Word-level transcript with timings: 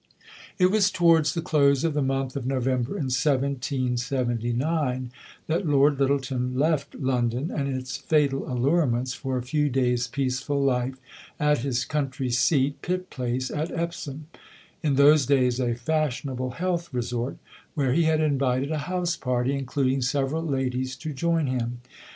It 0.57 0.71
was 0.71 0.89
towards 0.89 1.35
the 1.35 1.43
close 1.43 1.83
of 1.83 1.93
the 1.93 2.01
month 2.01 2.35
of 2.35 2.47
November, 2.47 2.93
in 2.97 3.11
1779, 3.13 5.11
that 5.45 5.67
Lord 5.67 5.99
Lyttelton 5.99 6.55
left 6.57 6.95
London 6.95 7.51
and 7.51 7.67
its 7.67 7.97
fatal 7.97 8.51
allurements 8.51 9.13
for 9.13 9.37
a 9.37 9.43
few 9.43 9.69
days' 9.69 10.07
peaceful 10.07 10.59
life 10.59 10.95
at 11.39 11.59
his 11.59 11.85
country 11.85 12.31
seat, 12.31 12.81
Pit 12.81 13.11
Place, 13.11 13.51
at 13.51 13.69
Epsom 13.71 14.25
(in 14.81 14.95
those 14.95 15.27
days 15.27 15.59
a 15.59 15.75
fashionable 15.75 16.49
health 16.53 16.91
resort), 16.91 17.37
where 17.75 17.93
he 17.93 18.05
had 18.05 18.21
invited 18.21 18.71
a 18.71 18.79
house 18.89 19.15
party, 19.15 19.53
including 19.53 20.01
several 20.01 20.41
ladies, 20.41 20.95
to 20.95 21.13
join 21.13 21.45
him. 21.45 21.79